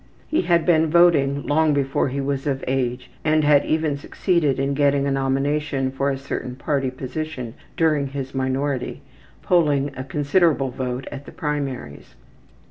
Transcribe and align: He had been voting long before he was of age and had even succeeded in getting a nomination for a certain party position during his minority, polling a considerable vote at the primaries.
He 0.27 0.41
had 0.41 0.65
been 0.65 0.87
voting 0.89 1.45
long 1.45 1.75
before 1.75 2.07
he 2.09 2.19
was 2.19 2.47
of 2.47 2.63
age 2.67 3.11
and 3.23 3.43
had 3.43 3.63
even 3.65 3.97
succeeded 3.97 4.57
in 4.59 4.73
getting 4.73 5.05
a 5.05 5.11
nomination 5.11 5.91
for 5.91 6.09
a 6.09 6.17
certain 6.17 6.55
party 6.55 6.89
position 6.89 7.53
during 7.77 8.07
his 8.07 8.33
minority, 8.33 9.01
polling 9.43 9.91
a 9.95 10.03
considerable 10.03 10.71
vote 10.71 11.07
at 11.11 11.27
the 11.27 11.31
primaries. 11.31 12.15